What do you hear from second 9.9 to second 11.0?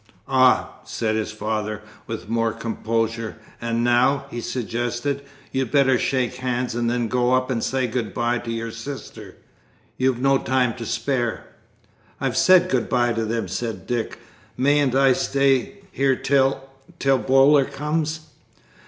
you've no time to